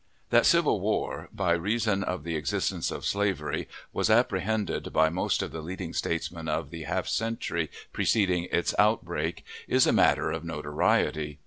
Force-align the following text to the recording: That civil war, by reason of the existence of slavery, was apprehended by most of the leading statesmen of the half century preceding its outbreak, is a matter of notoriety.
That 0.31 0.47
civil 0.47 0.79
war, 0.81 1.29
by 1.31 1.51
reason 1.51 2.03
of 2.03 2.23
the 2.23 2.35
existence 2.35 2.89
of 2.89 3.05
slavery, 3.05 3.67
was 3.93 4.09
apprehended 4.09 4.91
by 4.91 5.09
most 5.09 5.43
of 5.43 5.51
the 5.51 5.61
leading 5.61 5.93
statesmen 5.93 6.47
of 6.47 6.71
the 6.71 6.85
half 6.85 7.07
century 7.07 7.69
preceding 7.93 8.45
its 8.51 8.73
outbreak, 8.79 9.45
is 9.67 9.85
a 9.85 9.93
matter 9.93 10.31
of 10.31 10.43
notoriety. 10.43 11.37